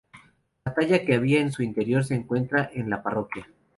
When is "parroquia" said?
3.03-3.47